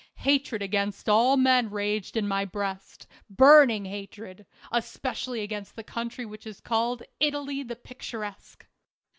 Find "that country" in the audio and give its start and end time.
5.75-6.25